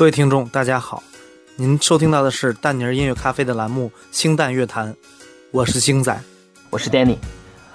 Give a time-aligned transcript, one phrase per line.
[0.00, 1.02] 各位听众，大家好，
[1.56, 4.90] 您收听到的是淡泥音乐咖啡的栏目《星蛋乐坛》，
[5.50, 6.18] 我是星仔，
[6.70, 7.18] 我是 Danny。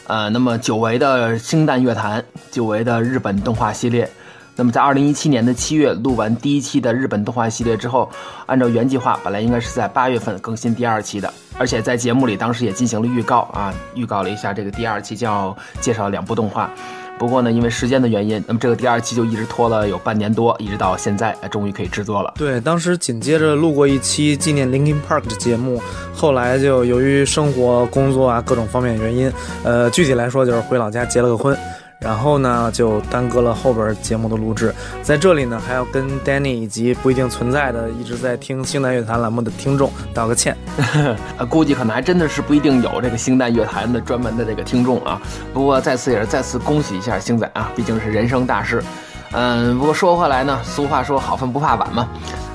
[0.08, 4.10] 呃，那么久违的星蛋乐坛，久违的日本动画系列。
[4.56, 8.10] 那么在二零一七年的七月录完第一期的日本动画系列之后，
[8.48, 16.72] 按照原计划，本来应该是在八月份更新第二期的，而且在节目里当时也进行了预告啊，预告了一下这个第二期将要介绍两部动画。
[17.18, 22.34] 不过呢，因为时间的原因，那么这个第二期就一直拖了有半年多，一直到现在，终于可以制作了。
[22.38, 25.82] 对，当时紧接着录过一期纪念 Linkin Park 的节目，
[26.14, 29.32] 后来就由于生活、工作啊各种方面原因，
[29.64, 31.58] 呃，具体来说就是回老家结了个婚。
[32.00, 34.74] 然后呢，就耽搁了后边节目的录制。
[35.02, 40.56] 在这里呢，还要跟 Danny 以及不一定存在的一直在听星淡乐坛栏目的听众道个歉。
[41.50, 45.20] 估计可能还真的是不一定有这个星淡乐坛的专门的这个听众啊。
[45.54, 48.84] 不过再次也是再次恭喜一下星仔啊，毕竟是人生大事。
[49.32, 52.08] 嗯，不过说回来呢，俗话说好饭不怕晚嘛。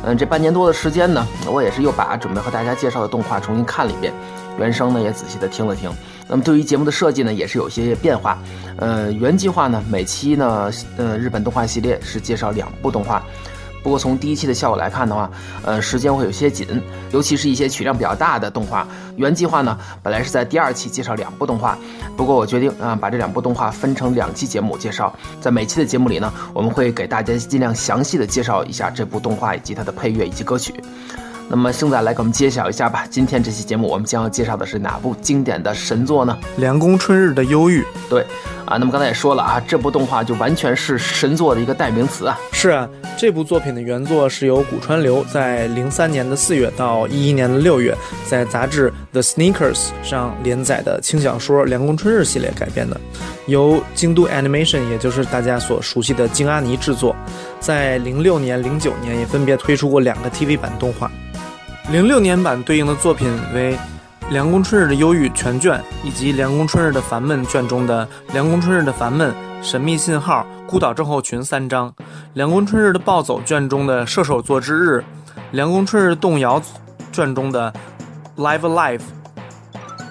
[0.02, 4.14] 嗯，这半年多的时间呢，我也是又把准备和大家介绍的动画重新看了一遍，
[4.58, 5.90] 原声呢也仔细的听了听。
[6.28, 8.38] 那么对于节目的设计呢，也是有些变化。
[8.76, 13.22] 呃，原计划呢，每期呢，呃，日本动画系列是介绍两部动画。
[13.82, 15.30] 不过从第一期的效果来看的话，
[15.64, 16.66] 呃，时间会有些紧，
[17.12, 18.86] 尤其是一些取量比较大的动画。
[19.16, 21.76] 原计划呢，本来是在第二期介绍两部动画，
[22.16, 25.12] 不过我决定啊，把这两部动画分成两期节目介绍。
[25.40, 30.74] 在每期的节目里呢，我们会给大家尽量详细的介绍一下这部动画以及它的配乐以及歌曲。
[31.50, 33.04] 那么，现在来给我们揭晓一下吧。
[33.10, 36.38] 今天这期节目，我们将要介绍的是哪部经典的神作呢？
[36.58, 37.84] 凉宫春日的忧郁。
[38.08, 38.22] 对，
[38.64, 42.38] 啊，那么刚才也说了啊，这部动画就完全是神作的一个代名词啊。
[42.52, 47.96] 是啊，这部作品的原作是由古川流在零三年的四月到一一年的六月，
[48.28, 53.00] 在杂志 The Sneakers 上连载的轻小说《凉宫春日》系列改编的，
[53.46, 57.16] 由京都 Animation，也就是大家所熟悉的京阿尼制作，
[57.58, 61.10] 在零六年、零九年也分别推出过两个 TV 版动画。
[61.90, 63.76] 零六年版对应的作品为
[64.32, 71.90] 《凉宫春日的忧郁》全卷，以及《凉宫春日的烦闷》卷中的《凉宫春日的烦闷》《神秘信号》《孤岛症候群》三章，
[72.34, 74.98] 《凉宫春日的暴走》卷中的《射手座之日》，
[75.50, 76.60] 《凉宫春日动摇》
[77.10, 77.74] 卷中的
[78.40, 78.98] 《Live Life》，《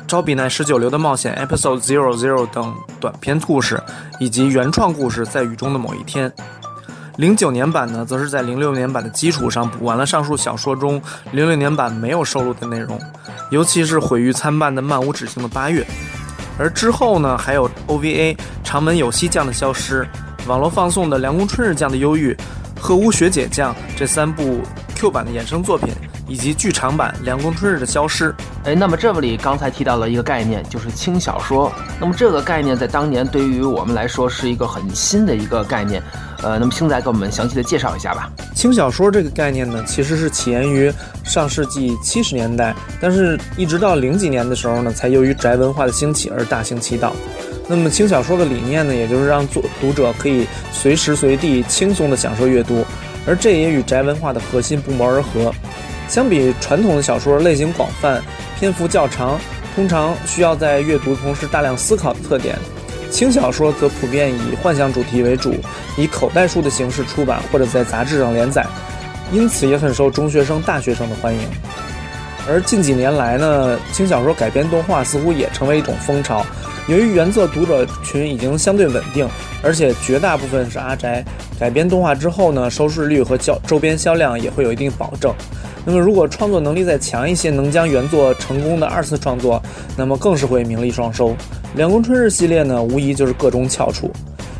[0.05, 3.81] 招比奈十九流的冒险》Episode Zero Zero 等短篇故事，
[4.19, 6.29] 以及原创故事《在雨中的某一天》。
[7.19, 11.01] 零九年版呢，则是在零六年版的基础上补完了上述小说中
[11.33, 12.97] 零六年版没有收录的内容，
[13.51, 15.85] 尤其是毁誉参半的漫无止境的八月。
[16.57, 20.07] 而之后呢，还有 OVA 长门有希酱的消失，
[20.47, 22.33] 网络放送的凉宫春日酱的忧郁，
[22.79, 24.61] 鹤屋学姐酱这三部
[24.95, 25.89] Q 版的衍生作品。
[26.29, 28.29] 以及剧场版《凉宫春日的消失》。
[28.63, 31.73] 哎，那么这里刚才提到了一个概念，就是轻小说。
[31.99, 36.03] 那么这个概念在当年对于我们来说是一个很新的一个概念。
[36.41, 38.31] 呃，那么星仔给我们详细的介绍一下吧。
[38.55, 40.91] 轻小说这个概念呢，其实是起源于
[41.23, 47.13] 上世纪七十年代，但是一直到零几年的时候呢，才由于宅文化的兴起而大行其道。
[47.67, 52.83] 那么轻小说的理念呢，也就是让作读者可以随时随地轻松的享受阅读，
[53.27, 55.53] 而这也与宅文化的核心不谋而合。
[56.07, 58.19] 相比传统的小说类型广泛、
[58.59, 59.39] 篇幅较长，
[59.75, 62.57] 通常需要在阅读同时大量思考的特点，
[63.09, 65.53] 轻小说则普遍以幻想主题为主，
[65.97, 68.65] 以口袋书的形式出版或者在杂志上连载，
[69.31, 71.41] 因此也很受中学生、大学生的欢迎。
[72.47, 76.45] 而近几年来呢，轻小说改编动画似乎也成为一种风潮。
[76.87, 79.27] 由于原作读者群已经相对稳定，
[79.61, 81.23] 而且绝大部分是阿宅，
[81.59, 85.31] 改编动画之后呢，收视率和较周边销量也会有一定保证。
[85.85, 89.61] 那么，如果创作能力再强一些，能将原作成功的二次创作，
[89.95, 91.35] 那么更是会名利双收。
[91.75, 94.11] 凉宫春日系列呢，无疑就是个中翘楚。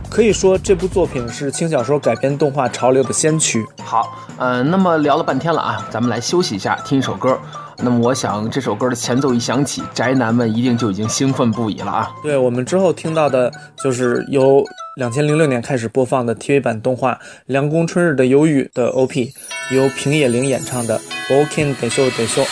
[0.09, 3.63] 可以说，这部作品是轻小说改编动画潮流的先驱。
[3.83, 7.37] 好，呃，那么聊了半天了啊，咱们来休息一下，听一首歌。
[7.77, 12.11] 那么，我想这首歌的前奏一响起，宅男们一定就已经兴奋不已了啊。
[12.23, 13.51] 对我们之后听到的，
[13.83, 14.65] 就是由
[14.97, 17.13] 两千零六年开始播放的 TV 版动画
[17.45, 19.31] 《凉宫春日的忧郁》的 OP，
[19.71, 20.99] 由平野绫演唱的
[21.29, 22.49] 《Walking d e s h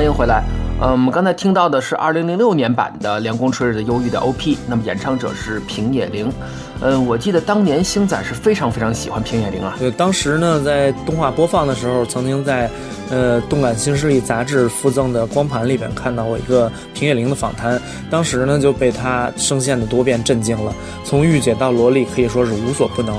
[0.00, 0.42] 欢迎回来。
[0.80, 6.32] 嗯，我们刚才听到的是二零零六年版的《凉宫春日的忧郁》的 OP，那么演唱者是平野绫。
[6.80, 9.76] 嗯，我记得当年星仔是非常非常喜欢平野绫啊。
[9.78, 12.70] 对，当时呢，在动画播放的时候，曾经在
[13.10, 20.74] 呃《动感新势力》杂志附赠的光盘里边看到过一个平野绫的访谈，当时呢就被她声线的多变震惊了，
[21.04, 23.14] 从御姐到萝莉可以说是无所不能。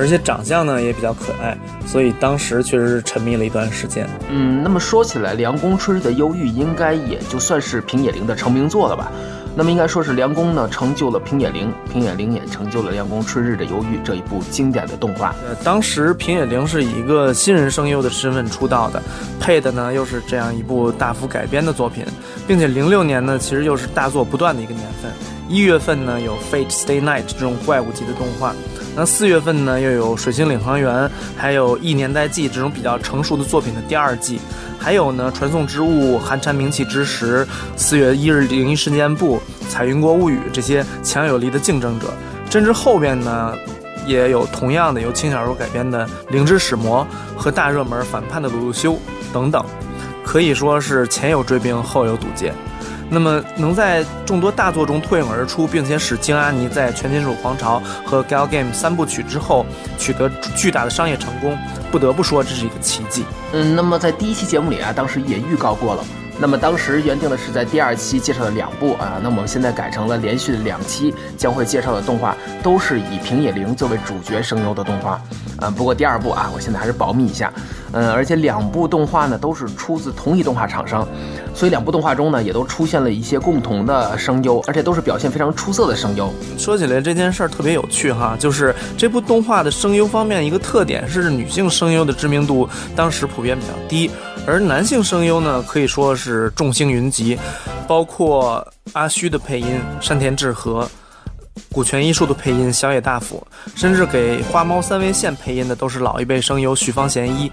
[0.00, 1.54] 而且长相呢也比较可爱，
[1.86, 4.08] 所以当时确实是沉迷了一段时间。
[4.30, 9.12] 嗯，那么说起来，《凉宫春日的忧郁》应该也就算是平野绫的成名作了吧？
[9.54, 15.34] 那么应该说是凉宫呢成就了平野绫，平野绫也成就了《凉宫春日的忧郁》这一部经典的动画。
[15.46, 19.02] 呃，当时平野绫是以一个新人声优的身份出道的，
[19.38, 22.06] 配的呢又是这样一部大幅改编的作品，
[22.46, 25.10] 并且零六年呢其实又是大作不断的一个年份。
[25.46, 28.54] 一月份呢有《Fate Stay Night》这种怪物级的动画。
[28.96, 30.94] 那四月份呢，又有《水星领航员》，
[31.36, 34.40] 还有《异年代记》这种比较成熟的作品的第二季，
[34.78, 37.44] 还有呢《传送之物》《寒蝉鸣泣之时》
[37.76, 39.36] 《四月一日灵异事件簿》
[39.70, 42.08] 《彩云国物语》这些强有力的竞争者。
[42.50, 43.54] 甚至后边呢，
[44.06, 47.06] 也有同样的由轻小说改编的《灵之使魔》
[47.40, 48.98] 和大热门反叛的鲁路修
[49.32, 49.64] 等等，
[50.24, 52.52] 可以说是前有追兵，后有堵截。
[53.10, 59.66] 那么能在众多大作中脱颖而出，并且使京阿尼在《全金属狂潮》和《Gal Game》三部曲之后
[59.98, 61.58] 取得巨大的商业成功，
[61.90, 63.24] 不得不说这是一个奇迹。
[63.52, 66.04] 嗯，那么在第一期节目里啊，当时也预告过了。
[66.38, 75.20] 那么当时原定的是在第二期介绍的两部啊，那么我们现在改成了连续的两期将会介绍的动画都是以平野绫作为主角声优的动画。
[75.60, 77.52] 嗯，不过第二部啊，我现在还是保密一下。
[77.92, 81.06] 嗯，而且两部动画呢都是出自同一动画厂商，
[81.54, 86.32] 所以两部动画中呢也都出现了一些共同的声优，而且都是表现非常出色的声优。
[86.56, 94.08] 说起来这件事儿特别有趣哈，就是这部动画的声优方面一个特点是女性声优的知名度当时普遍比较低。
[94.46, 97.36] 而男性声优呢，可以说是众星云集，
[97.86, 100.88] 包括阿虚的配音山田智和，
[101.72, 103.46] 古泉一树的配音小野大辅，
[103.76, 107.50] 甚至给花猫三味线配音的都是老一辈声优许方贤一。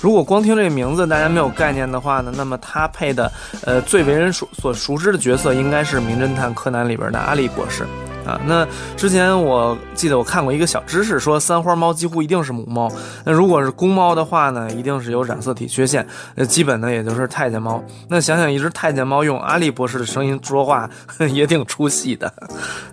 [0.00, 3.30] 如果光听这个名字大家没有概念的话呢，那么他配的
[3.64, 7.86] 呃最为人熟所熟知的角色应该是《名侦探柯南》里边的阿笠博士。
[8.26, 8.40] 啊。
[8.46, 12.90] 那之前我记得我看过一个小知识，说三花猫几乎一定是母猫。
[13.24, 16.06] 那如果是公猫的话呢，一定是有染色体缺陷。
[16.34, 17.82] 那基本呢，也就是太监猫。
[18.08, 20.88] 那想想一只太监猫用阿笠博士的声音说话，
[21.32, 22.32] 也挺出戏的。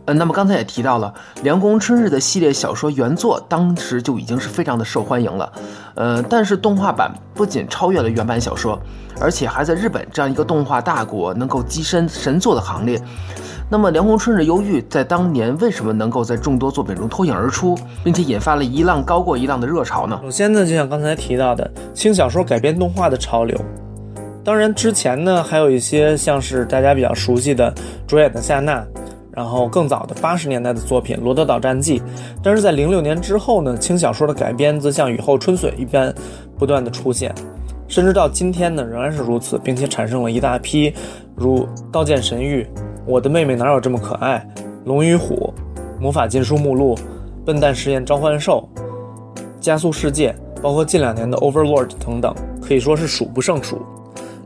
[0.06, 5.52] 呃，那么刚才也提到了凉宫春日的系列小说原作，当时就已经是非常的受欢迎了。
[5.96, 8.80] 呃，但是动画版不仅超越了原版小说，
[9.20, 13.02] 而且还在日本这样一个动画大国能够跻身神作的行列。
[13.72, 20.20] 那么，《凉宫春日忧郁》在当年为什么能够在众多作品中脱颖而出，并且引发了一浪高过一浪的热潮呢？
[20.24, 23.56] 首先呢，就像刚才提到的轻小说改编动画的潮流。
[24.44, 27.72] 当然，之前呢还有一些像是大家比较熟悉的
[28.08, 28.80] 《主演的夏娜》，
[29.32, 32.00] 然后更早的八十年代的作品《罗德岛战记》。
[32.42, 36.12] 但是在零六年之后呢，轻小说的改编则像雨后春笋一般
[36.58, 37.32] 不断的出现，
[37.88, 40.92] 甚至到今天呢仍然是如此，并且产生了一大批
[41.36, 41.60] 如
[41.92, 42.68] 《刀剑神域》。
[43.10, 44.48] 我的妹妹哪有这么可爱？
[44.86, 45.52] 龙与虎、
[46.00, 46.96] 魔法禁书目录、
[47.44, 48.70] 笨蛋实验召唤兽、
[49.60, 53.82] 加速世界，包括近两年的 Overlord 等等，可以说是数不胜数。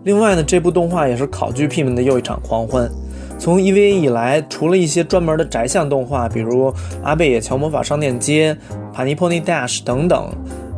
[0.06, 2.90] 另外呢，这部动画也是考据癖们的又一场狂欢。
[3.38, 6.72] 从 EVA 以来，除了一些专门的宅向动画，比如
[7.04, 8.54] 《阿贝野桥魔法商店街》、
[8.94, 10.34] 《帕尼 Pony Dash》等等。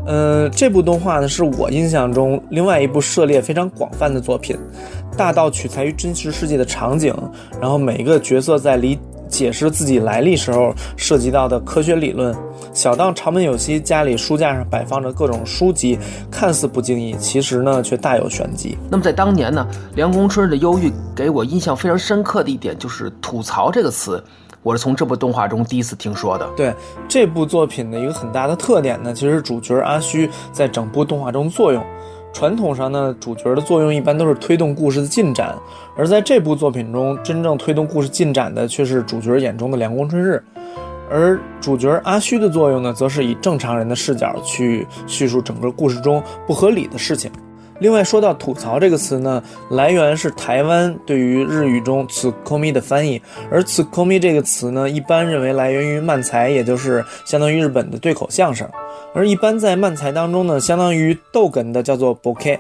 [0.08, 4.58] 嗯，这部动画呢是我印象中另外一部涉猎非常广泛的作品，
[5.18, 7.14] 大到取材于真实世界的场景，
[7.60, 12.34] 然后每一个角色在理解释自己来历时候涉及到的科学理论，
[12.72, 15.98] 小到长门有希家里书架上摆放着各种书籍，
[16.30, 18.78] 看似不经意，其实呢却大有玄机。
[18.92, 24.24] 那么在当年呢，凉宫春日的忧郁给我印象非常深刻的一点就是“吐槽”这个词。
[24.66, 26.50] 我是从这部动画中第一次听说的。
[26.58, 26.74] 对
[27.08, 31.86] 这部作品的一个很大的特点呢，其实主角阿虚在整部动画中作用。
[32.34, 35.56] 传统上呢，主角的作用一般都是推动故事的进展，
[35.96, 40.44] 而在这部作品中，真正推动故事进展的却是主角眼中的凉宫春日。
[41.12, 47.32] 而主角阿虚的作用呢，则是以正常人的视角去叙述整个故事中不合理的事情。
[47.80, 58.68] 另外说到吐槽这个词呢，来源是台湾对于日语中 “tsukomi” 的翻译，而 “tsukomi” 这个词呢，一般认为来源于漫才，也就是相当于日本的对口相声。
[59.14, 62.58] 而一般在漫才当中呢，相当于逗哏的叫做 “boke”，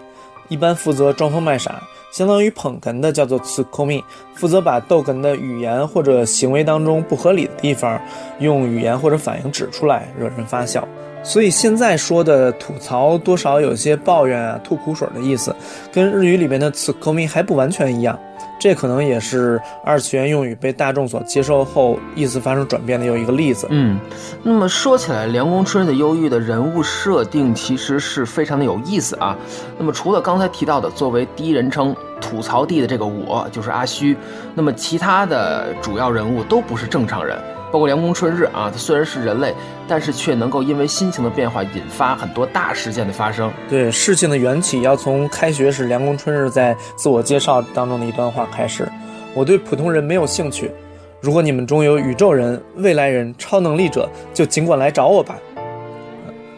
[0.49, 1.71] 一般负责装疯卖傻；
[2.11, 4.03] 相当于捧哏的叫做 “tsukomi”，
[4.33, 7.99] 负责把逗哏的语言或者行为当中不合理的地方，
[8.39, 10.85] 用语言或者反应指出来，惹人发笑。
[11.25, 15.53] 所以现在说的吐槽多少有些抱怨啊、吐苦水的意思，
[15.91, 18.17] 跟日语里边的 “tsukomi” 还不完全一样。
[18.57, 23.67] 这可能也是二次元用语被大众所接受后，意思发生转变的又一个例子。
[23.69, 23.99] 嗯，
[24.43, 29.35] 那么说起来，凉宫春日的忧郁的人物设定其实是非常的有意思啊。
[29.77, 34.15] 那么除了刚才提到的作为第一人称吐槽帝的这个我，就是阿虚，
[34.53, 37.37] 那么其他的主要人物都不是正常人。
[37.75, 39.53] 包括凉宫春日啊，他虽然是人类，
[39.85, 43.51] 但是却能够因为心情的变化引发很多大事件的发生。
[43.67, 48.87] 对事情的缘起，要从开学时凉宫春日在自我介绍当中的一段话开始
[49.35, 50.71] ：“我对普通人没有兴趣。
[51.19, 55.37] 如果你们中有宇宙人、未来人、超能力者，就尽管来找我吧。”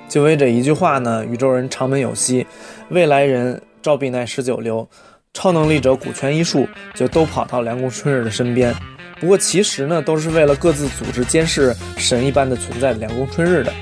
[0.08, 2.46] 就为这一句话呢，宇宙人长门有希、
[2.90, 4.88] 未来人赵比奈十九流、
[5.34, 8.72] 超能力者古泉一树就都跑到凉宫春日的身边。
[9.20, 13.74] 不过其实呢，都是为了各自组织监视神一般的存在的凉宫春日的，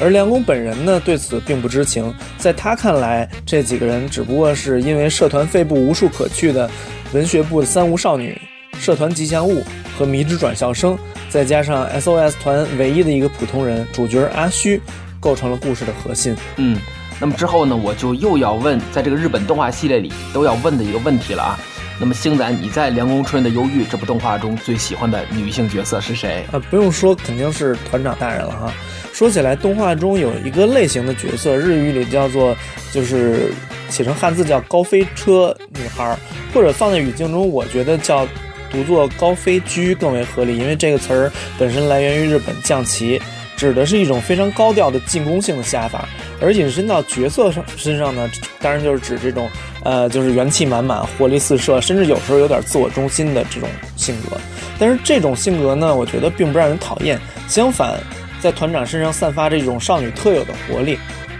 [0.00, 2.14] 而凉宫本人呢，对此并不知情。
[2.38, 6.70] 在他看来，这几个人只不过是因为社团废部无处可去的
[7.12, 8.40] 文学部的三无少女、
[8.78, 9.64] 社团吉祥物
[9.98, 10.96] 和迷之转校生，
[11.28, 14.80] 再加上 SOS 团唯一的一个普通人主角阿虚，
[15.18, 16.36] 构成了故事的核心。
[16.56, 16.78] 嗯，
[17.20, 21.58] 那么之后呢，我就又要问，在这个日本动画系列里都要问的一个问题了啊。
[21.98, 26.44] 那么星仔，你在《凉宫春的忧郁》这部动画中最喜欢的女性角色是谁？
[26.50, 28.72] 啊，不用说，肯定是团长大人了哈。
[29.12, 32.56] 说起来，动画中有一个类型的角色，日语里叫做，
[32.92, 33.52] 就是
[33.88, 36.18] 写成汉字叫“高飞车女孩”，
[36.52, 38.26] 或者放在语境中，我觉得叫
[38.72, 43.22] 读作“高飞居”更为合理，因为这个词儿本身来源于日本将棋，
[43.56, 46.08] 指的是一种非常高调的进攻性的下法。
[46.40, 48.30] 而引申到角色上身上呢，
[48.60, 49.48] 当然就是指这种，
[49.82, 54.36] 呃，就是元气满满、活力四射，甚至有时候有点自我中心的这种性格。
[54.78, 57.18] 但是这种性格呢，我觉得并不让人讨厌，
[57.48, 57.94] 相反，
[58.40, 60.98] 在团长身上散发着一种少女特有的活力。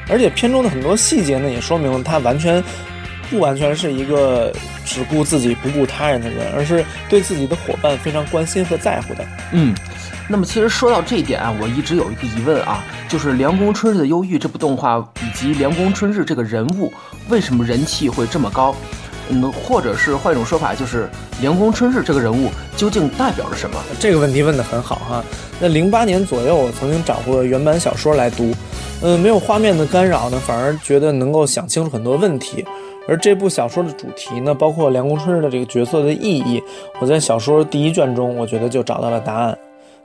[0.08, 2.62] 而且片中的很多细节呢，也说明了他完全
[3.30, 4.52] 不完全是一个
[4.86, 9.24] 只顾自己不顾他人的人，而是对自己的伙伴非常关心和在乎的。
[9.52, 9.74] 嗯。
[10.28, 16.92] 那么其实说到这一点啊，我一直有一个疑问啊，就是《凉宫春日的忧郁》这部动画以及凉宫春日这个人物，
[17.28, 18.74] 为什么人气会这么高？
[19.30, 21.08] 嗯，或者是换一种说法，就是
[21.40, 23.76] 凉宫春日这个人物究竟代表着什么？
[23.98, 25.24] 这个问题问得很好哈。
[25.60, 28.54] 那零八年左右，我曾经找过原版小说来读，
[29.02, 32.64] 嗯，没有画面的干扰呢，反而觉得能够想清楚很多问题。
[33.06, 36.62] 而这部小说的主题呢，包括凉宫春日的这个角色的意义，
[37.00, 39.56] 我在小说第一卷中，我觉得就找到了答案。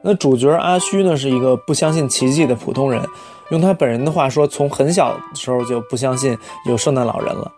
[0.01, 3.01] 那主角阿虚呢，是一个不相信奇迹的普通人，
[3.49, 7.51] 用他本人的话说，从很小的时候就不相信有圣诞老人了。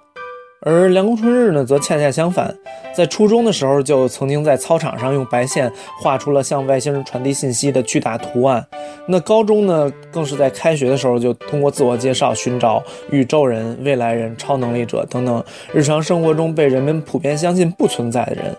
[0.64, 2.56] 而凉宫春日呢，则恰恰相反，
[2.96, 8.64] 在初中的时候就曾经在操场上用白线画出了向外星人传递信息的巨大图案。
[9.08, 15.44] 那高中呢，更是在开学的时候就通过自我介绍寻找宇宙人、未来人、超能力者等等
[15.74, 18.56] 日常生活中被人们普遍相信不存在的人。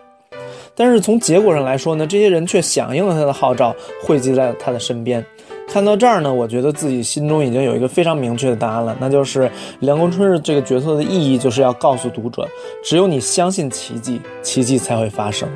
[0.75, 5.25] 但是从结果上来说呢，这些人却响应了他的号召，汇集在了他的身边。
[5.69, 9.51] 看到这儿呢，我觉得自己心中已经有一个非常明确的答案了，那就是
[9.81, 12.47] 凉宫春日这个角色的意义，就是要告诉读者，
[12.85, 15.49] 只有你相信奇迹，奇迹才会发生；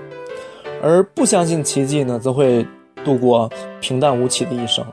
[0.83, 2.67] 而不相信奇迹呢，则会
[3.05, 4.85] 度过平淡无奇的一生。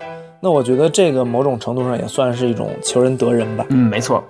[0.41, 3.65] 那我觉得这个某种程度上也算是一种求仁得仁吧。
[3.69, 4.21] 嗯，没错。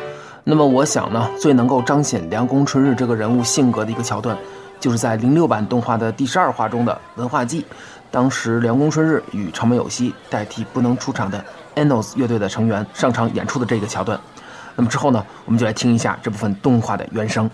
[0.43, 4.37] 那么我想呢，最能够彰显凉宫春日这个人物性格的一个桥段。
[4.83, 7.65] 就是在零六版动画的第十二话中的文化祭，
[8.11, 11.41] 当时凉宫春日与长门有希代替不能出场的
[11.75, 14.19] Anos 乐队的成员上场演出的这个桥段。
[14.75, 17.49] 那么之后呢，我们就来听一下这部分动画的原声。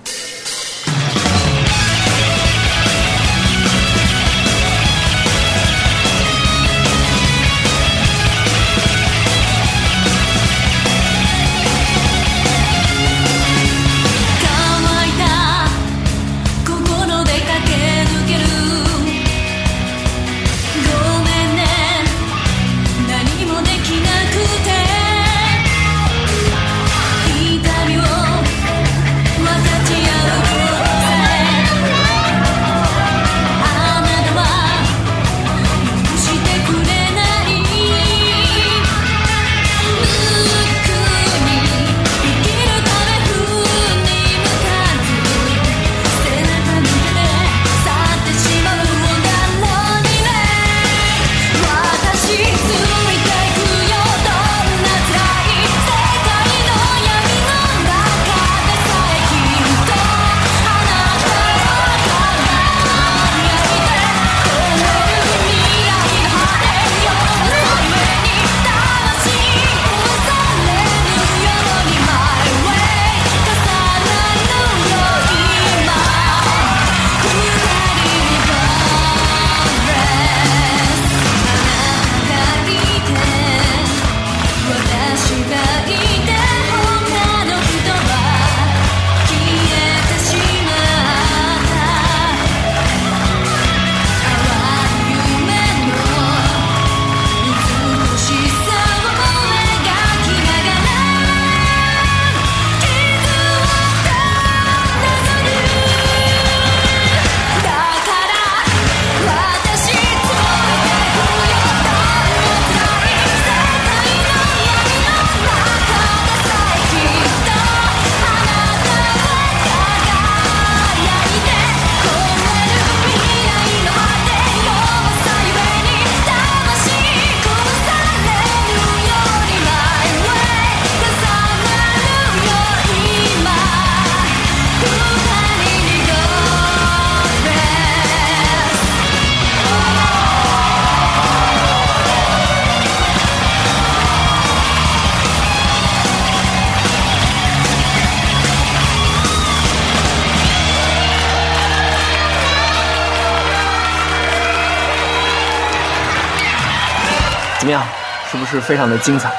[158.49, 159.31] 是非常的精彩？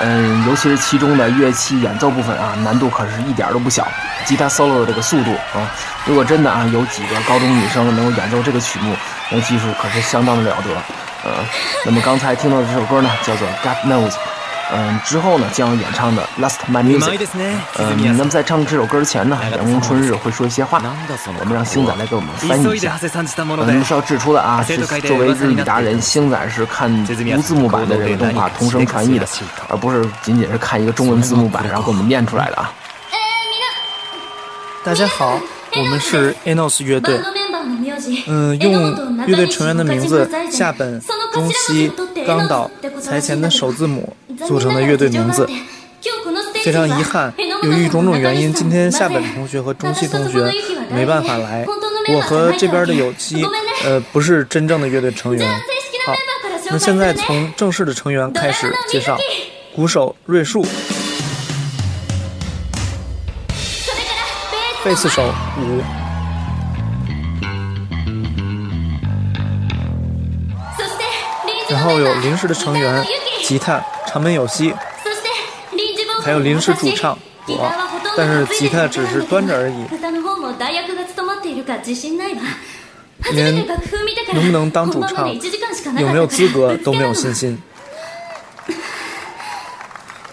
[0.00, 3.86] 嗯，尤其是其中的乐器演奏部分啊，难度可是一点都不小。
[4.24, 5.70] 吉他 solo 的这个速度啊，
[6.06, 8.96] 如果真的啊有几个高中女生能够演奏这个曲目，
[9.30, 10.70] 那技术可是相当的了得。
[11.24, 11.44] 呃，
[11.84, 14.14] 那么刚才听到的这首歌呢，叫做 God Knows。
[14.72, 17.18] 嗯，之后呢将要演唱的《Last My Music》。
[17.78, 20.80] 嗯，那么在唱这首歌之前呢，阳光春日会说一些话，
[21.38, 22.98] 我们让星仔来给我们翻译一下。
[23.46, 26.90] 我们是要指出的啊，是作为日语达人，星仔是看
[27.36, 29.26] 无字幕版的这个动画同声传译的，
[29.68, 32.72] 而不是仅仅是看一个中文字幕版然后给我们念出来的啊。
[34.82, 35.40] 大家好，
[35.76, 37.20] 我们是 ENOS 乐队。
[38.26, 41.00] 嗯，用乐队成员的名字下本、
[41.32, 41.90] 中西、
[42.26, 45.48] 冈岛、财前的首字母组成的乐队名字。
[46.62, 50.50] 非常遗憾，由于种种原因，今天下本同学和中西同学
[50.90, 51.66] 没办法来。
[52.14, 53.44] 我和这边的有机，
[53.84, 55.46] 呃，不是真正的乐队成员。
[56.06, 56.14] 好，
[56.70, 59.18] 那现在从正式的成员开始介绍：
[59.74, 60.66] 鼓手瑞树，
[64.82, 65.22] 贝斯手
[65.58, 65.82] 五，
[71.68, 73.04] 然后有临时的成员
[73.42, 74.74] 吉他长门有希，
[76.22, 77.72] 还有临时主唱我，
[78.16, 79.84] 但是吉他只是端着而已。
[83.32, 83.54] 连
[84.34, 85.30] 能不能当主唱、
[85.98, 87.58] 有没有资格都没有信心。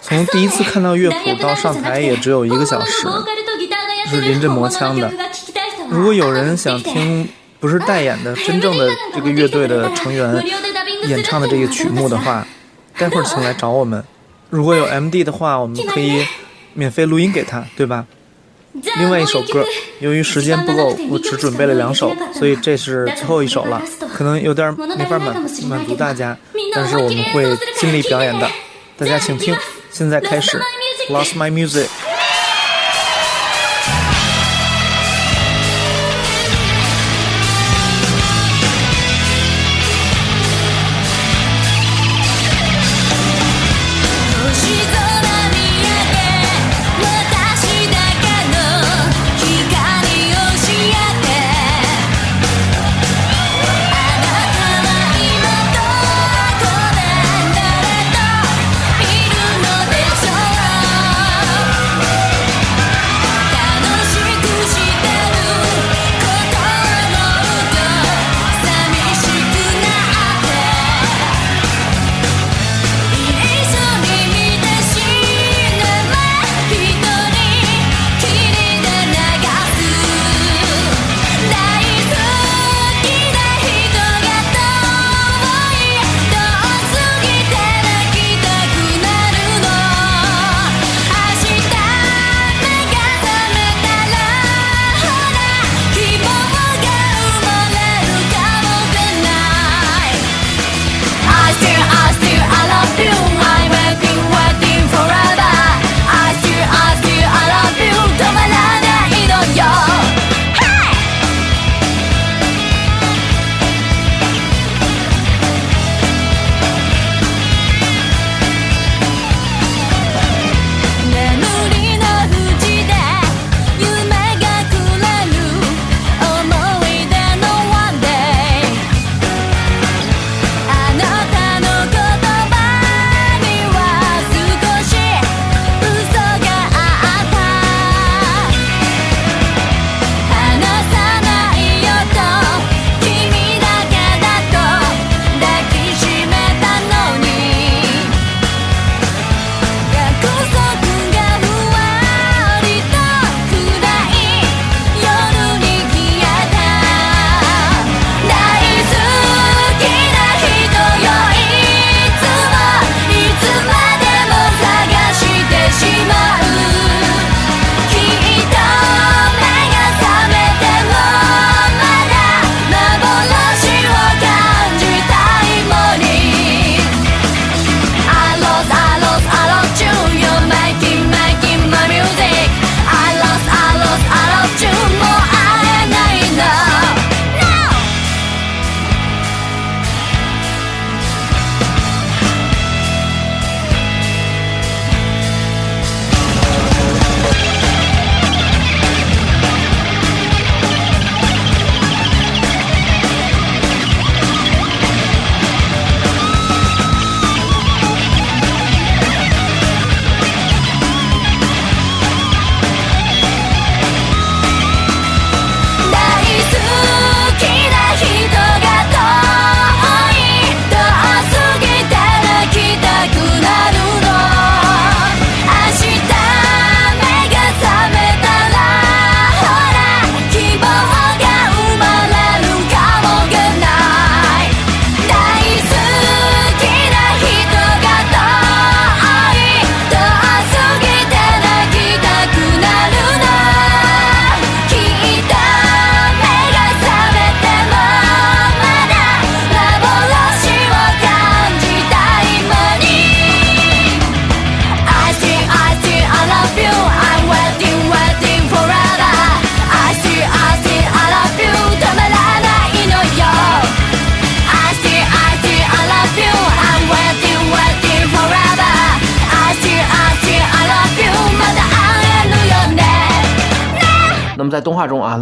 [0.02, 3.08] 从第一次看到乐谱到上台也只有一个小时，
[4.10, 5.10] 是临阵磨枪的。
[5.88, 7.26] 如果有人想听
[7.58, 10.30] 不是代演的真正的这个乐队的成员
[11.08, 12.46] 演唱的这个曲目的话，
[12.98, 14.02] 待会儿请来找我们。
[14.50, 16.26] 如果有 MD 的话，我们可以
[16.74, 18.04] 免费录音给他，对吧？
[18.98, 19.64] 另外一首歌，
[20.00, 23.82] 由于时间不够，我只准备了两首，所以这是最后一首了。
[24.14, 25.34] 可能有点没法满
[25.68, 26.36] 满足大家，
[26.74, 27.44] 但是我们会
[27.78, 28.48] 尽力表演的。
[28.96, 29.54] 大家请听，
[29.90, 30.58] 现在开始
[31.10, 31.86] ，Lost My Music。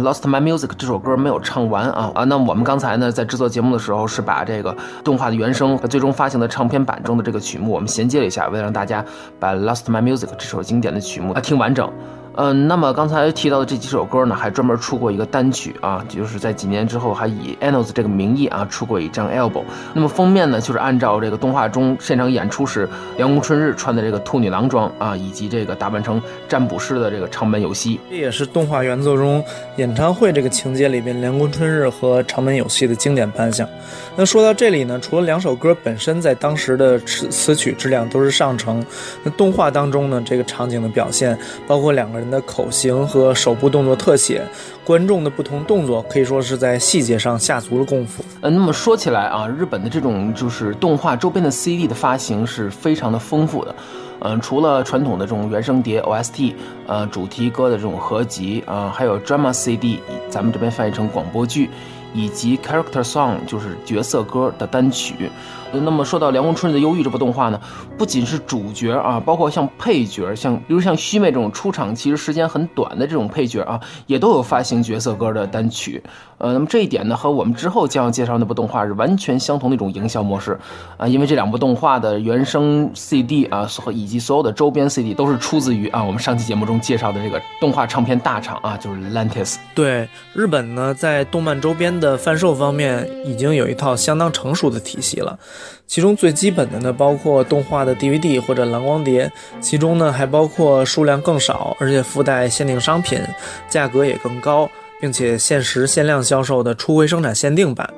[0.01, 9.03] Lost My Music》这首歌没有唱完啊啊，那我们刚才呢在制作节目的时候是把这个动画的原声和最终发行的唱片版中的这个曲目我们衔接了一下，为了让大家
[9.39, 11.89] 把《Lost My Music》这首经典的曲目啊听完整。
[12.35, 19.63] 嗯，那么刚才提到的这几首歌呢，还专门出过一个单曲啊，就是在几年之后还以 Anos 这个名义啊出过一张 album。
[19.93, 27.99] 那么封面呢，就是按照这个动画中现场演出时凉宫春日穿的这个兔女郎装啊，以及这个打扮成占卜师的这个长门有希。
[28.09, 29.43] 这也是动画原作中
[29.75, 33.67] 演唱会这个情节里边凉宫春日和长门有希的经典扮相。
[34.15, 38.83] 那说到这里呢，除了两首歌本身在当时的词词曲质量都是上乘，
[39.23, 44.41] 那动画当中呢，这个场景的表现，包括两个人人的口型和手部动作特写，
[44.85, 48.23] 观众的不同动作，可以说是在细节上下足了功夫。
[48.39, 53.75] 呃，那么说起来啊，日本的这种就是动画周边的 CD 的发行是非常的丰富的。
[54.19, 56.53] 嗯，除了传统的这种原声碟 OST，
[56.85, 61.69] 呃，主题歌的这种合集啊，还有 Drama CD，咱们这边翻译成广播剧。
[62.13, 65.31] 以及 character song 就是角色歌的单曲。
[65.73, 67.59] 那么说到《凉宫春日的忧郁》这部动画呢，
[67.97, 76.03] 不仅是主角啊，包括像配角，像比如像须妹这种出场其实时间很短的这种配角啊，也都有发行角色歌的单曲。
[76.41, 80.59] 呃，那么这一点呢，和我们之后将要介绍那部动画是完全相同的一种营销模式
[80.97, 89.57] 啊，因为这两部动画的原声 CD 啊和以及所有的周边 CD 都是出自于啊我们上期节目中介绍的这个动画唱片大厂啊，就是 Lantis。
[89.75, 95.37] 对，日本呢在动漫周边的贩售方面已经有一套相当成熟的体系了。
[95.85, 103.19] 其中最基本的呢，包括动画的 DVD 或者蓝光碟，其中呢还包括数量更少，而且附带限定商品，
[103.67, 104.69] 价格也更高，
[105.01, 107.93] 并且限时限量销售的初回生产限定版，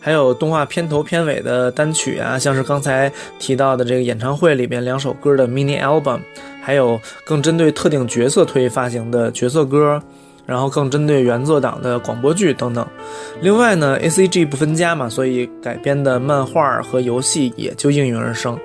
[0.00, 6.18] 还有动画片头片尾的单曲啊，像是刚才提到的这个演唱会里边两首歌的 mini album，
[6.62, 10.02] 还有更针对特定角色推发行的角色歌。
[10.48, 12.88] 然后更针对原作党的广播剧等等，
[13.42, 18.58] 另外呢，A C G 不分家嘛，所以改编的漫画和游戏也就应运而生。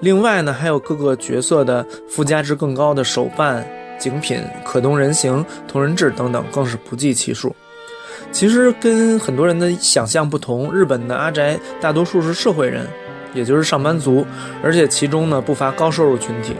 [0.00, 3.66] 另外呢，还有各个角色的附加值更高的手办、
[4.00, 7.54] 景品、可动人形、同人志等等，更是不计其数。
[8.32, 12.86] 其实跟很多人的想象不同，日本的阿宅大多数是社会人，
[13.34, 14.26] 也就是上班族，
[14.62, 16.54] 而且其中呢不乏高收入群体。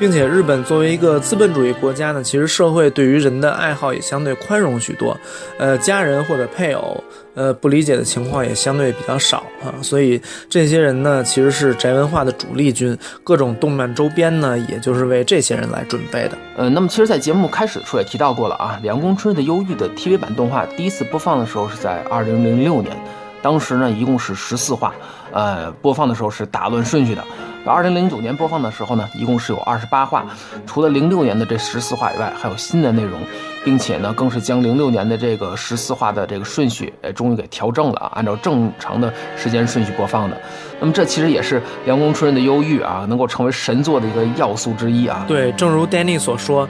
[0.00, 5.14] 并且，日本作为一个资本主义国家呢，其实社会对于人的爱好也相对宽容许多，
[5.58, 9.76] 呃，家人或者配偶，呃，不理解的情况也相对比较少啊。
[9.82, 16.38] 所以这些人呢，其实是宅文化的主力军，各种动漫周边呢，也就是为这些人来准备的。
[16.56, 22.96] 呃，那么其实，在节目开始的时候也提到过了啊，《凉宫春日的忧郁》的 TV 版动画第一次播放的时候是在二零零六年，
[23.42, 24.92] 当时呢一共是十四话，
[25.32, 27.24] 呃，播放的时候是打乱顺序的。
[27.66, 30.24] 二零零九年播放的时候呢，一共是有二十八话，
[30.66, 33.20] 除了零六年的这十四话以外，还有新的内容，
[33.62, 40.36] 并且呢，更是将零六年的这个十四话的这个顺序，哎，终于给调正了啊，按照正常的时间顺序播放的。
[40.80, 45.26] 那么这其实也是《凉宫春日的忧郁》啊，能够成为神作的一个要素之一啊。
[45.28, 46.66] 对，正如 Danny 所说。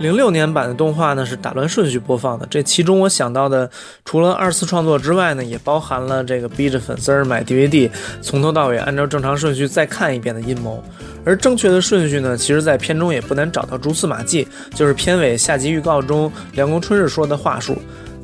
[0.00, 3.70] 零六年版的动画呢是打乱顺序播放的，这其中我想到的，
[4.02, 7.90] 除了二次创作之外呢，也包含了这个逼着粉丝买 DVD，
[8.22, 10.82] 从头到尾按照正常顺序再看一遍的阴谋。
[11.22, 17.76] 而正确的顺序呢，其实在片中也不难找到蛛丝马迹，就是片尾下集预告中凉宫春日说的话术，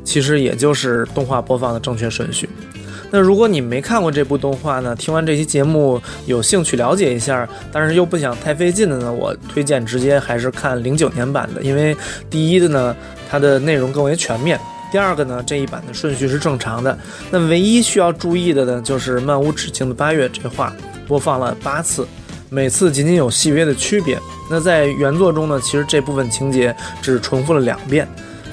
[0.03, 2.49] 其实也就是动画播放的正确顺序。
[3.17, 4.95] 那如果你没看过这部动画呢？
[4.95, 9.11] 听完这期节目有兴趣了解一下，但是又不想太费劲的呢？
[9.11, 11.97] 我推荐直接还是看零九年版的，因为
[12.29, 12.95] 第一的呢，
[13.31, 14.59] 它的内容更为全面；
[14.93, 16.99] 第二个呢，这一版的顺序是正常的。
[17.31, 20.71] 那唯一需要注意的呢，就是漫无止境的八月这话
[21.09, 22.07] 播放了八次，
[22.51, 24.21] 每次仅仅有细微的区别。
[24.51, 28.07] 那在原作中呢，其实这部分情节只重复了两遍。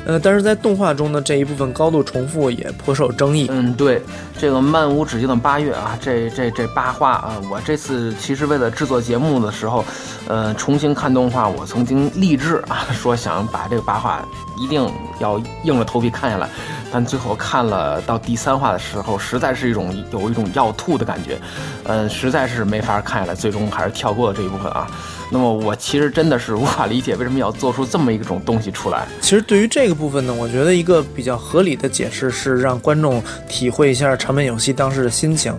[0.06, 3.48] 呃，但是在动画中呢，这一部分高度重复也颇受争议。
[3.50, 4.02] 嗯，对，
[4.38, 9.86] 这个漫无止境的八月啊，这这这八话啊，我这次其实为了制作节目的时候，
[10.28, 14.90] 呃，重新看动画，我曾经立志啊，说想把这个八话一定
[15.20, 16.50] 要硬着头皮看下来，
[16.92, 21.40] 但最后看了到第三话的时候，实在是一种有一种要吐的感觉，
[21.86, 24.86] 嗯，实在是没法看下来，最终还是跳过了这一部分啊。
[25.30, 29.08] 那么我其实真的是无法理解为什么要做出这么一种东西出来。
[29.22, 35.54] 其实对于这个部分呢，我觉得一个比较合理的解释是让观众体会一下长本有希当时的心情。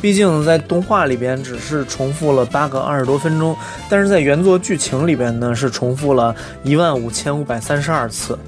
[0.00, 3.56] 毕竟在动画里边只是重复了八个二十多分钟，
[3.88, 8.38] 但是在原作剧情里边呢是重复了一万五千五百三十二次。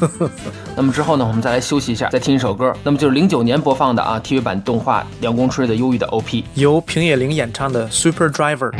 [0.74, 2.72] 那么之后呢，我们再来休息一下，再听一首歌。
[2.82, 8.70] 那么就是零九年播放的啊 TV 版动画《凉宫春日的忧郁》的 OP，由平野绫演唱的《Super Driver》。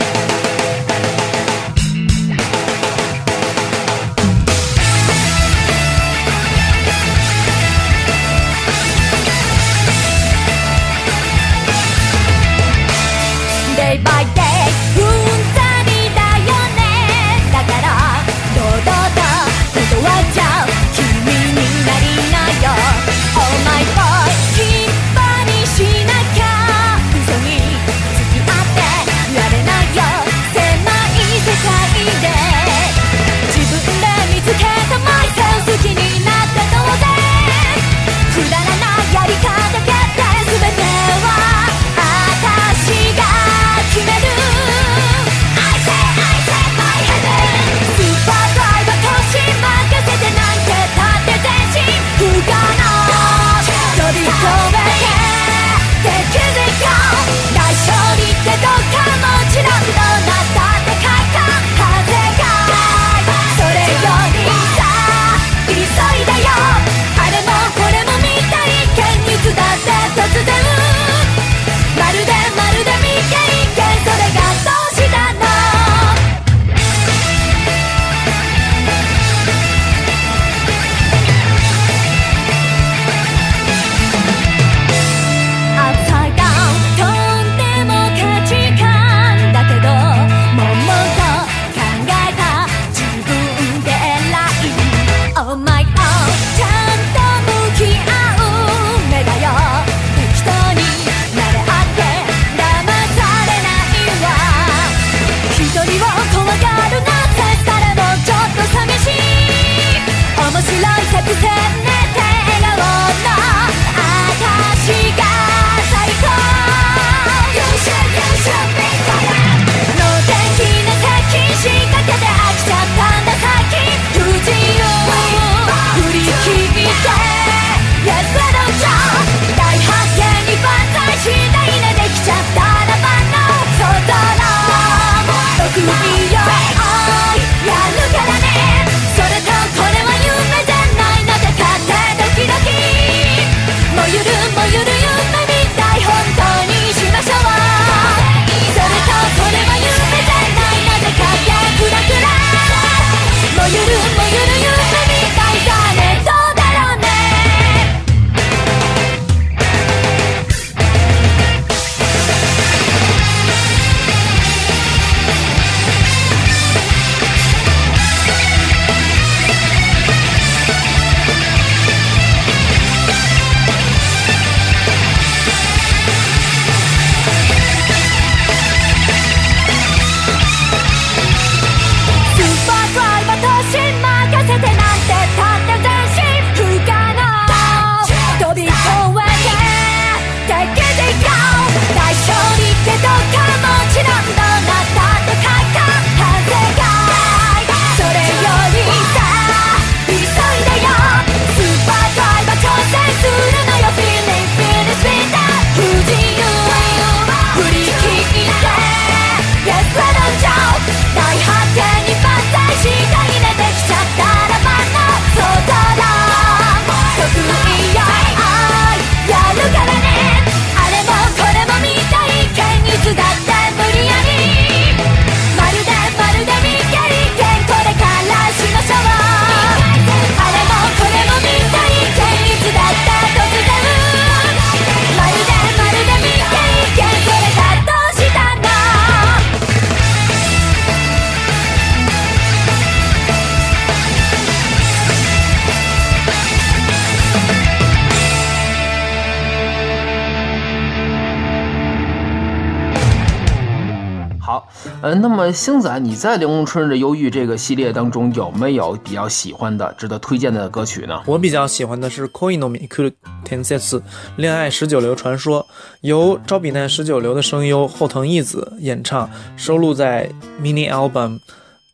[254.51, 254.69] 好，
[255.01, 261.23] 呃，那么星仔，你在《铃木春日忧郁》这个系列当中有没有比较喜欢的、值得推荐的歌曲呢？
[261.25, 263.13] 我比较喜欢的是《Koi no Miku
[263.49, 263.99] Tensetsu》
[264.35, 265.65] 恋爱十九流传说，
[266.01, 270.29] 由招比奈十九流的声优后藤义子演唱，收录在
[270.61, 271.39] mini album。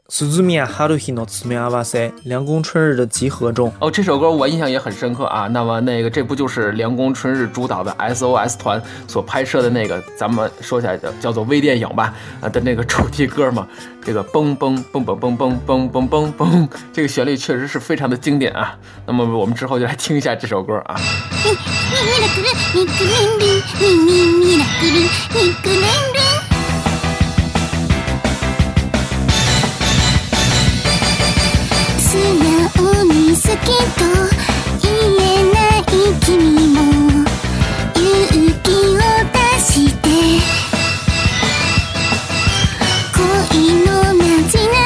[0.09, 5.49] 苏兹米亚哈鲁希诺兹米亚瓦塞凉宫春日的集合中哦，这首歌我印象也很深刻啊。
[5.49, 13.67] 那么那个这不就是凉宫春日主导的 SOS 团所拍摄的那个，咱们说起来叫叫做微电影吧啊的那个主题歌吗？
[14.05, 18.79] 这个嘣嘣嘣嘣嘣嘣嘣嘣嘣嘣，这个旋律确实是非常的经典啊。
[19.07, 21.01] 那么我们之后就来听一下这首歌啊。
[33.57, 34.05] 好きと
[34.83, 35.81] 言えない
[36.21, 36.35] 君
[36.75, 36.77] も
[37.95, 38.05] 勇
[38.63, 38.99] 気を
[39.33, 40.05] 出して
[43.15, 43.19] 恋
[43.87, 44.86] のなじな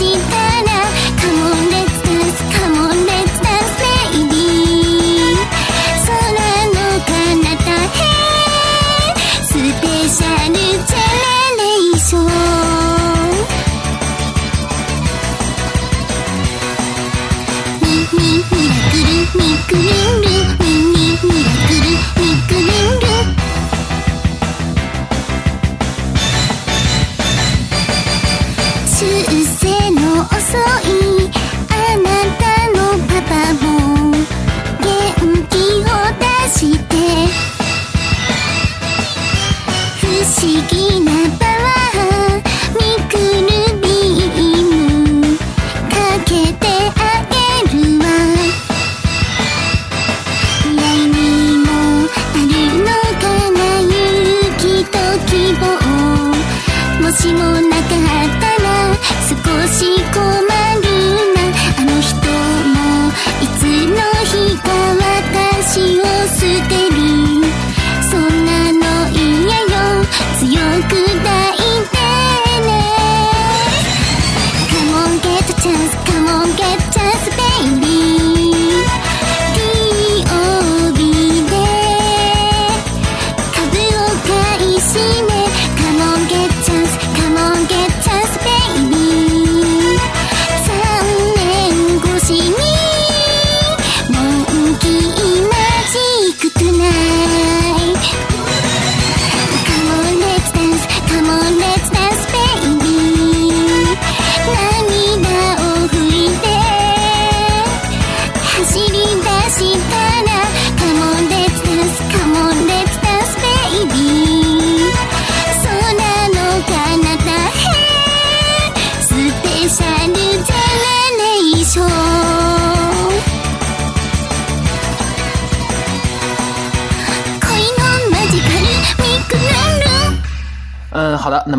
[0.00, 0.49] seen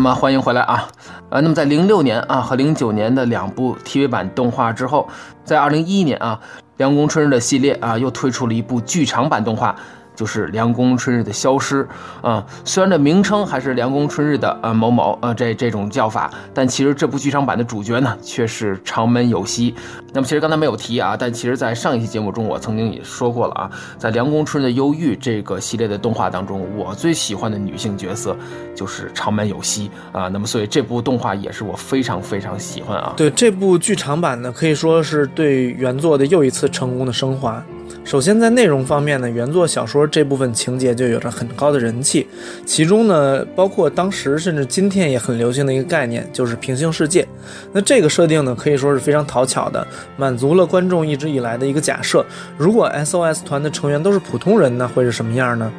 [0.02, 0.88] 那么欢迎回来啊。
[1.30, 5.08] 呃，那么在零六年啊和零九年的两部 TV 版动画之后，
[5.44, 6.40] 在二零一一年啊，
[6.78, 9.76] 凉宫春日的系列啊又推出了一部剧场版动画。
[10.14, 11.88] 就是凉宫春日的消失
[12.20, 19.74] 啊、虽然这名称还是凉宫春日的呃某某呃这这种叫法，但其实这部剧场版的主角呢却是长门有希。
[20.12, 28.36] 那么其实刚才没有提啊，但其实在上一期节目中我曾经也说过了啊，在凉宫春的忧郁这个系列的动画当中，我最喜欢的女性角色
[28.74, 30.28] 就是长门有希啊。
[30.28, 33.14] 那么所以这部动画也是我非常非常喜欢啊。
[33.16, 37.64] 对这部剧场版呢，可以说是对原作的又一次成功的升华。
[38.04, 42.26] 首先，在内容方面呢，原作小说这部分情节就有着很高的人气，
[42.66, 47.24] 其中呢，包括当时甚至今天也很流行的一个概念，就是平行世界。
[47.72, 49.86] 那这个设定呢，可以说是非常讨巧的，
[50.16, 52.24] 满足了观众一直以来的一个假设：
[52.56, 55.72] 如果 SOS 团的成员都是普通人，那会是什么样呢？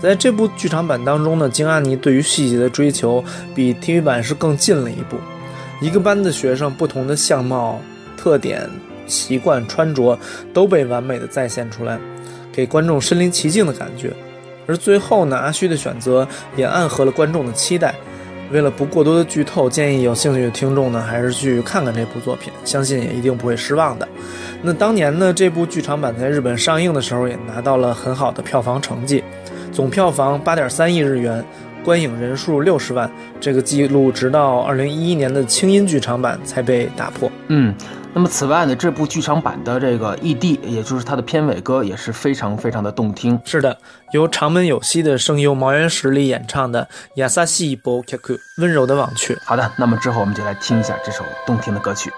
[0.00, 5.16] 在这部剧场版当中呢，京阿尼对于细节的追求比 TV 版是更近了一步。
[5.80, 7.80] 一个班的学生不同的相貌、
[8.16, 8.68] 特点、
[9.06, 10.18] 习惯、穿着
[10.52, 11.98] 都被完美的再现出来，
[12.52, 14.12] 给观众身临其境的感觉。
[14.66, 17.94] 而最后呢，阿虚的选择也暗合了观众的期待。
[18.50, 24.08] 为了不过多的剧透，建议有兴趣的听众呢，还是去看看这部作品，相信也一定不会失望的。
[24.62, 29.22] 那当年呢，这部剧场版在日本上映的时候，也拿到了很好的票房成绩，
[29.70, 31.44] 总票房八点三亿日元，
[31.84, 37.30] 观影人数六十万，这个记录直到二零一一年的轻音剧场版才被打破。
[37.48, 37.74] 嗯，
[38.14, 43.40] 那么此外呢，这部剧场版的这个 ED，也就是它的片尾歌也是非常非常的动听。
[43.44, 43.78] 是的，
[44.12, 46.82] 由长门有希的声优毛原实里演唱的
[47.14, 49.38] 《亚萨西波 Kaku》温柔的忘却。
[49.44, 52.10] 好的，那么之后我们就来听一下这首动听的歌曲。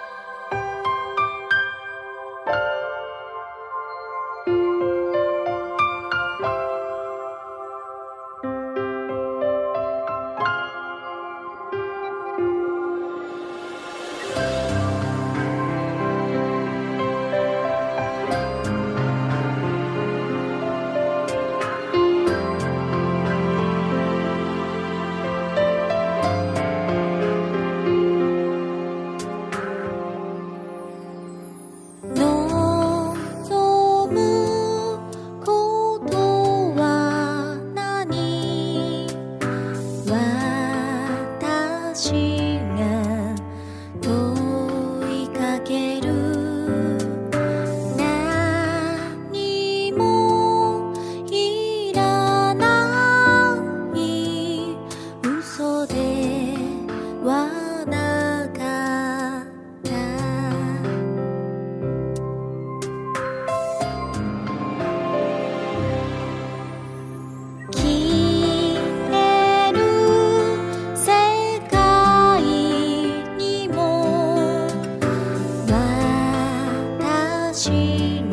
[77.60, 78.29] 私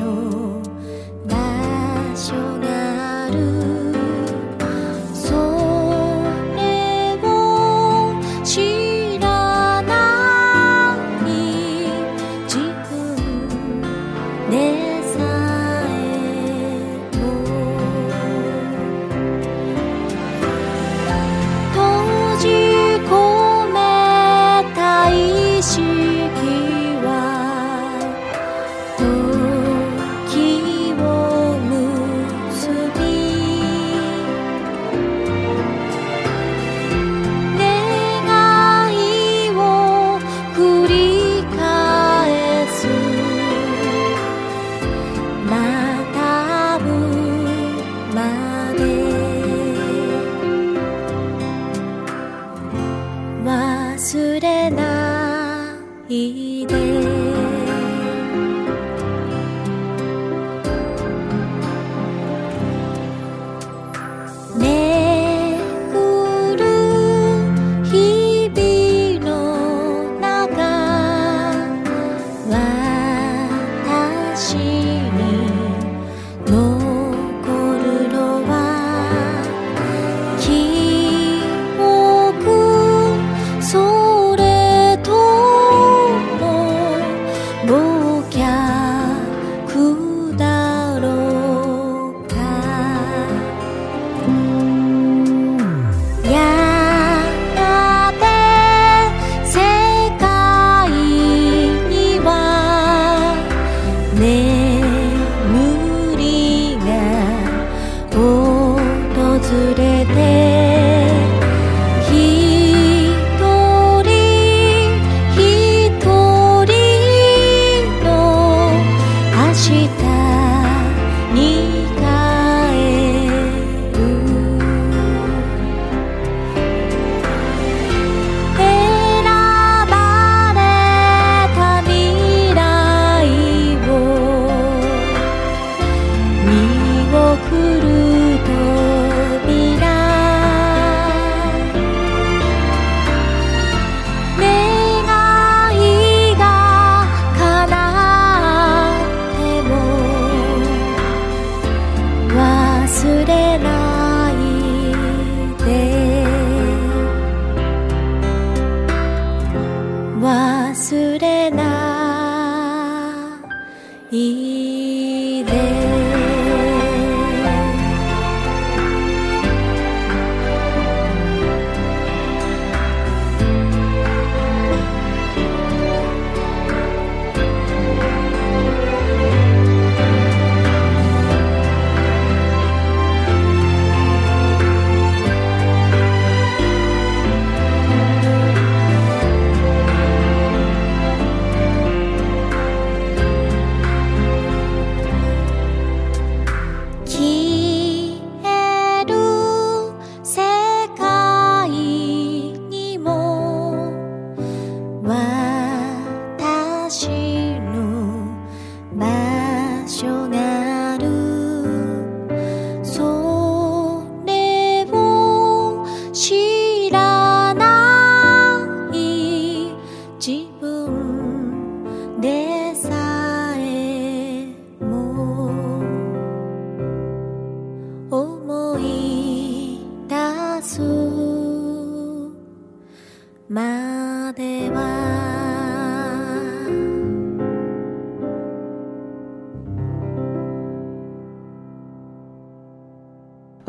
[206.89, 207.36] 心。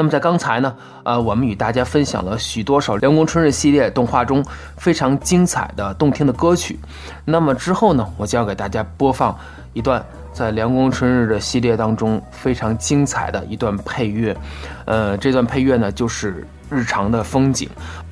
[0.08, 4.44] 在刚才呢，呃，我们与大家分享了许多首《凉宫春日》系列动画中
[4.76, 6.78] 非常精彩的、动听的歌曲。
[7.24, 9.36] 那么之后呢，我将要给大家播放
[9.72, 14.36] 一段在《凉宫春日》的系列当中非常精彩的一段配乐。
[14.84, 17.68] 呃，这段配乐呢，就是日常的风景。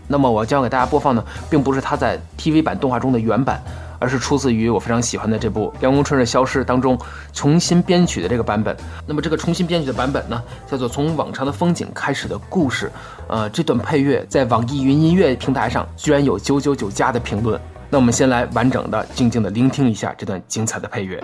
[0.08, 3.60] 那么我将要给大家播放的，并不是它在 TV 版动画中的原版，
[3.98, 6.98] 而是出自于我非常喜欢的这部《凉宫春日消失》当中
[7.32, 8.76] 重新编曲的这个版本。
[9.06, 12.86] 那么这个重新编曲的版本呢，叫做《从往常的风景开始的故事》。
[13.28, 17.60] 呃，这段配乐在网易云音乐平台上居然有九九九加的评论。
[17.88, 21.22] 那我们先来完整的、静静的聆听一下这段精彩的配乐。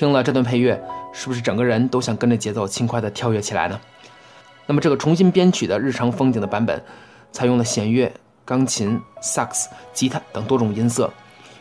[0.00, 0.82] 听了这段配乐，
[1.12, 3.78] 是不是整个人都想跟着节奏轻快地跳跃起来呢？
[4.64, 6.82] 那么这个重新编曲的日常风景的版本，
[7.32, 8.10] 采用了弦乐、
[8.42, 11.12] 钢琴、萨克斯、吉他等多种音色，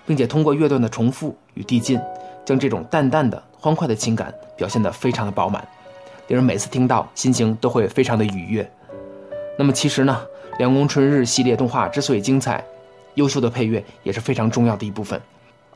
[0.06, 2.00] 并且通过乐段的重复与递进，
[2.46, 5.68] 将这种淡淡的欢快的情感表现得非常的饱满，
[6.28, 8.72] 令人每次听到心情都会非常的愉悦。
[9.58, 10.18] 那么其实呢，
[10.60, 12.64] 凉宫春日系列动画之所以精彩，
[13.16, 15.22] 优秀的配乐也是非常重要的一部分。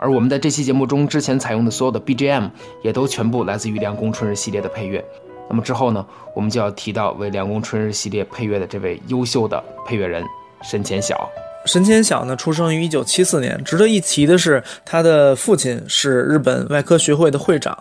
[0.04, 2.50] 而我们在这期节目中之前采用的所有的 BGM
[2.84, 5.04] 也都全部来自于凉宫春日系列的配乐。
[5.50, 10.22] 那么之后呢，我们就要提到为凉宫春日系列配乐的这位优秀的配乐人
[10.62, 11.30] 神前晓。
[11.66, 13.58] 神前晓呢，出生于一九七四年。
[13.64, 17.78] 值得一提的是，他的父亲是日本外科学会的会长，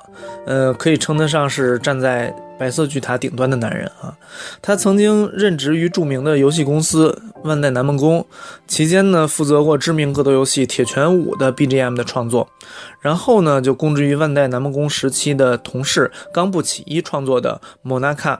[0.46, 2.32] 呃，可以称得上是站在
[2.62, 4.14] 白色巨塔顶端的男人啊。
[4.60, 8.24] 他曾经任职于著名的游戏公司万代南梦宫，
[8.68, 12.48] 期间呢，负责过知名格斗游戏《铁拳五》的 BGM 的创作，
[13.00, 18.36] 然后呢，就供职于万代南梦宫时期的同事冈部启一创作的《莫纳卡》。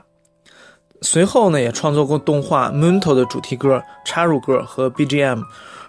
[1.01, 5.43] 随后呢，也创作过动画《Munto》的主题歌、插入歌和 BGM，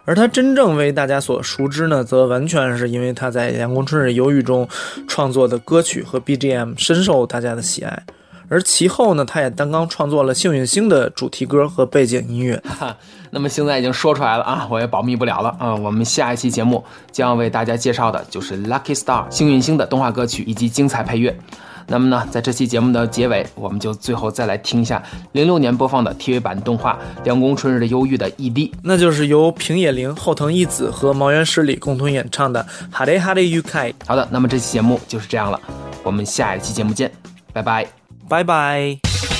[0.04, 4.68] 而他真正为大家所熟知呢，则完全是因为他在《阳光春日忧郁》中
[5.06, 8.02] 创作的歌曲和 BGM 深受大家的喜爱。
[8.48, 12.62] 而其后呢，他也担纲创作了《幸运星》的主题歌和背景音乐。
[12.78, 12.96] 哈，
[13.30, 15.74] 那么现在已经说出来了啊，我也保密不了了啊。
[15.74, 21.36] 我们下一期节目将为大家介绍的就是《Lucky Star》幸运星的动画歌曲以及精彩配乐。
[21.86, 33.62] 那么呢，在这期节目的结尾，我们就最后再来听一下零六年播放的 TV 版动画《凉宫春日的忧郁》的 ED，那就是由平野绫、后藤一子和毛原十里共同演唱的《哈雷哈雷 UK》。
[34.06, 35.60] 好的，那么这期节目就是这样了，
[36.02, 37.12] 我们下一期节目见，
[37.52, 37.86] 拜拜，
[38.28, 39.33] 拜拜。